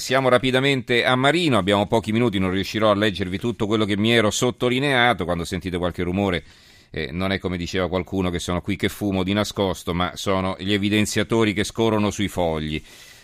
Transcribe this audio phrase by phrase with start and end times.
[0.00, 4.10] Siamo rapidamente a Marino, abbiamo pochi minuti, non riuscirò a leggervi tutto quello che mi
[4.12, 5.26] ero sottolineato.
[5.26, 6.42] Quando sentite qualche rumore,
[6.90, 10.56] eh, non è come diceva qualcuno che sono qui che fumo di nascosto, ma sono
[10.58, 12.82] gli evidenziatori che scorrono sui fogli.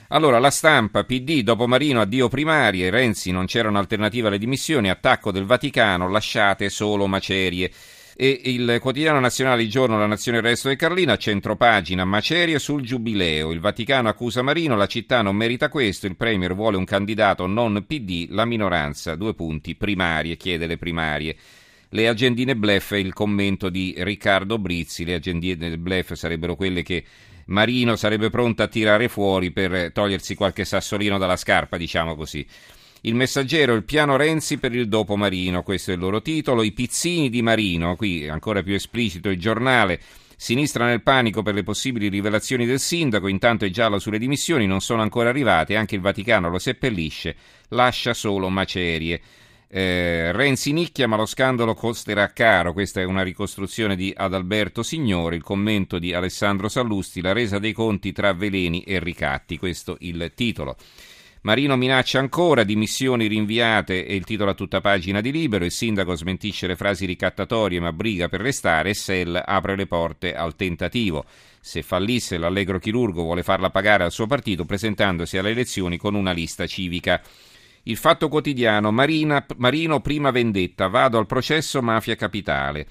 [0.09, 5.33] Allora, la stampa, PD, dopo Marino, addio primarie, Renzi non c'era un'alternativa alle dimissioni, attacco
[5.33, 7.73] del Vaticano, lasciate solo macerie
[8.19, 12.59] e il quotidiano nazionale Il Giorno, La Nazione e il Resto del Carlina, centropagina, macerie
[12.59, 16.87] sul giubileo, il Vaticano accusa Marino, la città non merita questo, il Premier vuole un
[16.87, 21.37] candidato non PD, la minoranza, due punti, primarie, chiede le primarie.
[21.91, 27.05] Le agendine blef e il commento di Riccardo Brizzi, le agendine blef sarebbero quelle che
[27.47, 32.47] Marino sarebbe pronto a tirare fuori per togliersi qualche sassolino dalla scarpa, diciamo così.
[33.03, 36.63] Il messaggero, il piano Renzi per il dopo Marino, questo è il loro titolo.
[36.63, 40.01] I pizzini di Marino, qui ancora più esplicito il giornale.
[40.39, 44.81] Sinistra nel panico per le possibili rivelazioni del sindaco, intanto è giallo sulle dimissioni, non
[44.81, 47.37] sono ancora arrivate, anche il Vaticano lo seppellisce,
[47.69, 49.21] lascia solo macerie.
[49.69, 52.73] Eh, Renzi nicchia, ma lo scandalo costerà caro.
[52.73, 57.73] Questa è una ricostruzione di Adalberto Signore, il commento di Alessandro Sallusti, la resa dei
[57.73, 59.59] conti tra veleni e ricatti.
[59.59, 60.77] Questo il titolo.
[61.47, 66.17] Marino minaccia ancora, dimissioni rinviate e il titolo a tutta pagina di Libero, il sindaco
[66.17, 71.25] smentisce le frasi ricattatorie ma briga per restare e Sell apre le porte al tentativo.
[71.61, 76.33] Se fallisse l'allegro chirurgo vuole farla pagare al suo partito presentandosi alle elezioni con una
[76.33, 77.23] lista civica.
[77.85, 82.89] Il fatto quotidiano, Marina, Marino prima vendetta, vado al processo mafia capitale.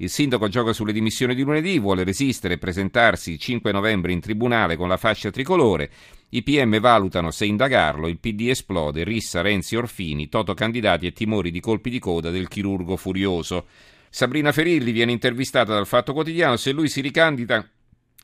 [0.00, 4.20] Il sindaco gioca sulle dimissioni di lunedì, vuole resistere e presentarsi il 5 novembre in
[4.20, 5.90] tribunale con la fascia tricolore.
[6.28, 11.50] I PM valutano se indagarlo, il PD esplode, Rissa, Renzi, Orfini, Toto candidati e timori
[11.50, 13.66] di colpi di coda del chirurgo furioso.
[14.08, 17.68] Sabrina Ferilli viene intervistata dal Fatto Quotidiano, se lui si ricandida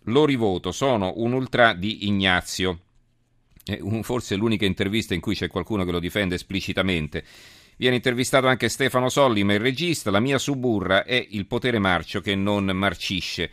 [0.05, 2.79] lo rivoto, sono un ultra di Ignazio.
[3.65, 7.25] È forse l'unica intervista in cui c'è qualcuno che lo difende esplicitamente.
[7.77, 10.11] Viene intervistato anche Stefano Sollima, il regista.
[10.11, 13.51] La mia suburra è il potere marcio che non marcisce.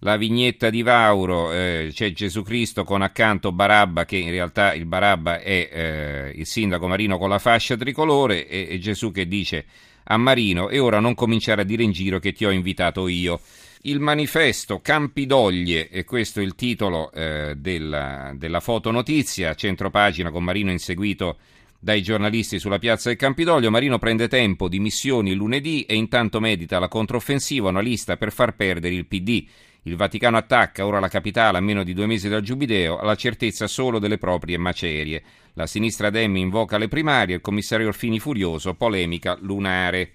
[0.00, 4.86] La vignetta di Vauro, eh, c'è Gesù Cristo con accanto Barabba, che in realtà il
[4.86, 9.66] Barabba è eh, il sindaco Marino con la fascia tricolore, e, e Gesù che dice
[10.04, 13.40] a Marino: E ora non cominciare a dire in giro che ti ho invitato io.
[13.82, 20.70] Il manifesto Campidoglie, e questo è il titolo eh, della, della fotonotizia, centropagina con Marino
[20.70, 21.36] inseguito
[21.82, 23.70] dai giornalisti sulla piazza del Campidoglio.
[23.70, 28.54] Marino prende tempo di missioni lunedì e intanto medita la controffensiva, una lista per far
[28.54, 29.46] perdere il PD.
[29.84, 33.66] Il Vaticano attacca ora la capitale a meno di due mesi dal giubileo alla certezza
[33.66, 35.22] solo delle proprie macerie.
[35.54, 40.12] La sinistra Demmi invoca le primarie, il commissario Orfini furioso, polemica lunare.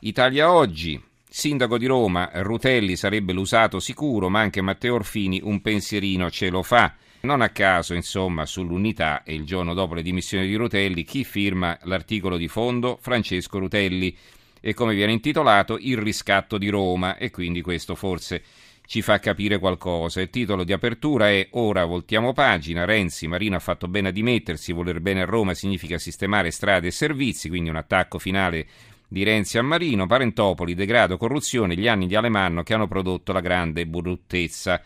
[0.00, 1.00] Italia oggi.
[1.32, 6.64] Sindaco di Roma, Rutelli sarebbe l'usato sicuro, ma anche Matteo Orfini un pensierino ce lo
[6.64, 6.92] fa.
[7.22, 11.78] Non a caso, insomma, sull'unità e il giorno dopo le dimissioni di Rutelli, chi firma
[11.82, 12.98] l'articolo di fondo?
[12.98, 14.16] Francesco Rutelli.
[14.58, 15.76] E come viene intitolato?
[15.78, 17.18] Il riscatto di Roma.
[17.18, 18.42] E quindi questo forse
[18.86, 20.22] ci fa capire qualcosa.
[20.22, 22.86] Il titolo di apertura è Ora voltiamo pagina.
[22.86, 24.72] Renzi, Marino ha fatto bene a dimettersi.
[24.72, 28.66] Voler bene a Roma significa sistemare strade e servizi, quindi un attacco finale
[29.06, 30.06] di Renzi a Marino.
[30.06, 34.82] Parentopoli, degrado, corruzione, gli anni di Alemanno che hanno prodotto la grande bruttezza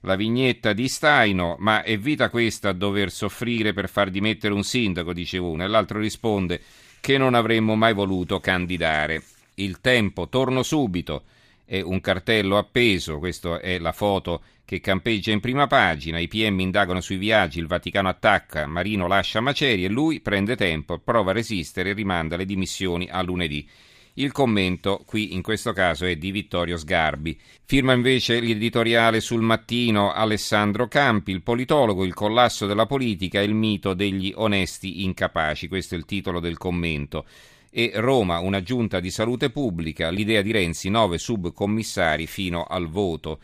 [0.00, 4.62] la vignetta di Staino, ma è vita questa a dover soffrire per far dimettere un
[4.62, 6.60] sindaco, dice uno, e l'altro risponde
[7.00, 9.22] che non avremmo mai voluto candidare.
[9.54, 11.24] Il tempo, torno subito,
[11.64, 16.60] è un cartello appeso, questa è la foto che campeggia in prima pagina, i PM
[16.60, 21.90] indagano sui viaggi, il Vaticano attacca, Marino lascia Macerie, lui prende tempo, prova a resistere
[21.90, 23.68] e rimanda le dimissioni a lunedì.
[24.14, 27.38] Il commento qui in questo caso è di Vittorio Sgarbi.
[27.64, 33.54] Firma invece l'editoriale sul mattino Alessandro Campi, il politologo, il collasso della politica e il
[33.54, 35.68] mito degli onesti incapaci.
[35.68, 37.24] Questo è il titolo del commento.
[37.70, 43.38] E Roma, una giunta di salute pubblica, l'idea di Renzi, nove subcommissari fino al voto.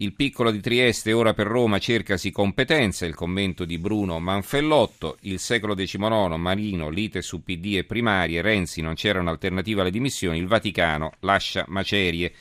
[0.00, 5.40] Il piccolo di Trieste ora per Roma cercasi competenza, il commento di Bruno Manfellotto, il
[5.40, 10.46] secolo XIX, Marino, lite su PD e primarie, Renzi non c'era un'alternativa alle dimissioni, il
[10.46, 12.32] Vaticano lascia macerie.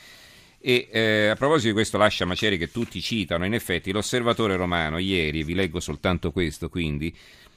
[0.59, 4.99] E eh, a proposito di questo lascia macerie che tutti citano, in effetti l'osservatore romano
[4.99, 7.11] ieri, vi leggo soltanto questo quindi,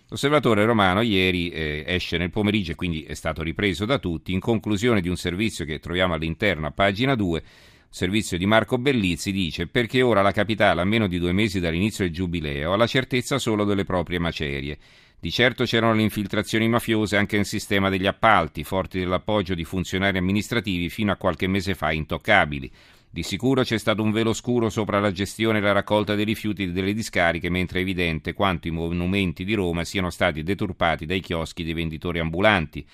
[0.08, 4.40] L'osservatore romano ieri eh, esce nel pomeriggio e quindi è stato ripreso da tutti in
[4.40, 7.42] conclusione di un servizio che troviamo all'interno a pagina 2
[7.92, 12.04] servizio di Marco Bellizzi dice perché ora la capitale, a meno di due mesi dall'inizio
[12.04, 14.78] del giubileo, ha la certezza solo delle proprie macerie.
[15.18, 20.16] Di certo c'erano le infiltrazioni mafiose anche nel sistema degli appalti, forti dell'appoggio di funzionari
[20.16, 22.70] amministrativi fino a qualche mese fa intoccabili.
[23.10, 26.70] Di sicuro c'è stato un velo scuro sopra la gestione e la raccolta dei rifiuti
[26.70, 31.64] delle discariche, mentre è evidente quanto i monumenti di Roma siano stati deturpati dai chioschi
[31.64, 32.86] dei venditori ambulanti.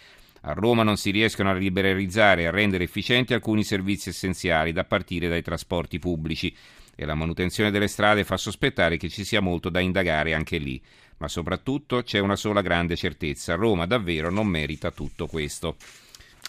[0.49, 4.85] A Roma non si riescono a liberalizzare e a rendere efficienti alcuni servizi essenziali, da
[4.85, 6.55] partire dai trasporti pubblici.
[6.95, 10.81] E la manutenzione delle strade fa sospettare che ci sia molto da indagare anche lì.
[11.17, 15.79] Ma soprattutto c'è una sola grande certezza: Roma davvero non merita tutto questo.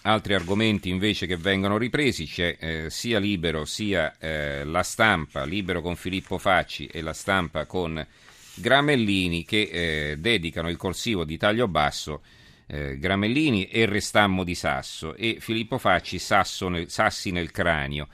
[0.02, 5.82] Altri argomenti invece che vengono ripresi c'è eh, sia Libero sia eh, La Stampa, Libero
[5.82, 8.06] con Filippo Facci e La Stampa con
[8.54, 12.22] Gramellini che eh, dedicano il corsivo di taglio basso
[12.68, 16.20] eh, Gramellini e Restammo di Sasso e Filippo Facci
[16.68, 18.08] nel, Sassi nel cranio.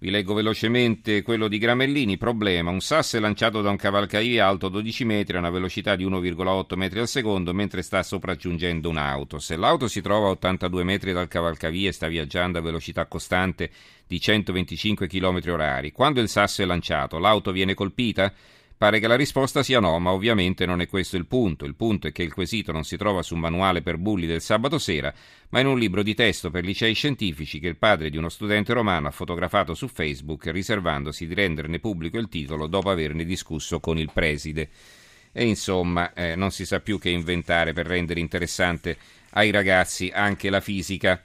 [0.00, 2.16] Vi leggo velocemente quello di Gramellini.
[2.16, 6.06] Problema: un sasso è lanciato da un cavalcavia alto 12 metri a una velocità di
[6.06, 9.40] 1,8 metri al secondo mentre sta sopraggiungendo un'auto.
[9.40, 13.70] Se l'auto si trova a 82 metri dal cavalcavia e sta viaggiando a velocità costante
[14.06, 18.32] di 125 km orari, quando il sasso è lanciato, l'auto viene colpita?
[18.78, 21.64] Pare che la risposta sia no, ma ovviamente non è questo il punto.
[21.64, 24.40] Il punto è che il quesito non si trova su un manuale per bulli del
[24.40, 25.12] sabato sera,
[25.48, 28.72] ma in un libro di testo per licei scientifici che il padre di uno studente
[28.72, 33.98] romano ha fotografato su Facebook, riservandosi di renderne pubblico il titolo dopo averne discusso con
[33.98, 34.68] il preside.
[35.32, 38.96] E insomma, eh, non si sa più che inventare per rendere interessante
[39.30, 41.20] ai ragazzi anche la fisica.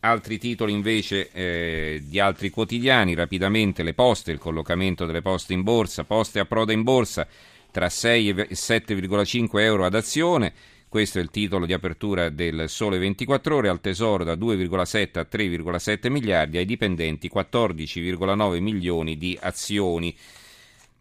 [0.00, 5.62] Altri titoli invece eh, di altri quotidiani, rapidamente le poste, il collocamento delle poste in
[5.62, 7.26] borsa, poste a proda in borsa
[7.72, 10.52] tra 6 e 7,5 euro ad azione,
[10.88, 15.26] questo è il titolo di apertura del Sole 24 ore, al Tesoro da 2,7 a
[15.30, 20.16] 3,7 miliardi, ai dipendenti 14,9 milioni di azioni.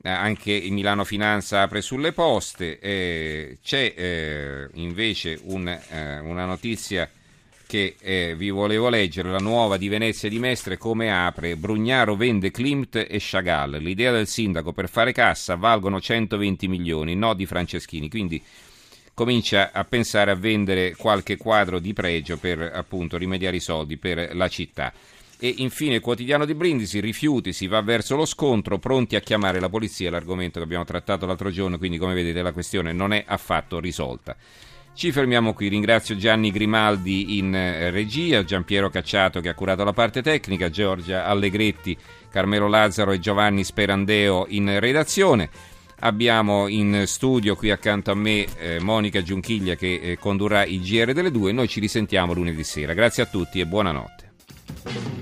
[0.01, 6.45] Eh, anche il Milano Finanza apre sulle poste, eh, c'è eh, invece un, eh, una
[6.45, 7.09] notizia
[7.67, 12.49] che eh, vi volevo leggere, la nuova di Venezia di Mestre, come apre, Brugnaro vende
[12.49, 18.09] Klimt e Chagall, l'idea del sindaco per fare cassa valgono 120 milioni, no di Franceschini,
[18.09, 18.41] quindi
[19.13, 24.35] comincia a pensare a vendere qualche quadro di pregio per appunto rimediare i soldi per
[24.35, 24.93] la città.
[25.39, 29.59] E infine il quotidiano di Brindisi, rifiuti, si va verso lo scontro, pronti a chiamare
[29.59, 33.23] la polizia, l'argomento che abbiamo trattato l'altro giorno, quindi come vedete la questione non è
[33.27, 34.35] affatto risolta.
[34.97, 39.93] Ci fermiamo qui, ringrazio Gianni Grimaldi in eh, regia, Giampiero Cacciato che ha curato la
[39.93, 41.95] parte tecnica, Giorgia Allegretti,
[42.31, 45.51] Carmelo Lazzaro e Giovanni Sperandeo in redazione.
[45.99, 51.13] Abbiamo in studio qui accanto a me eh, Monica Giunchiglia che eh, condurrà il GR
[51.13, 51.51] delle due.
[51.51, 52.93] Noi ci risentiamo lunedì sera.
[52.93, 55.16] Grazie a tutti e buonanotte.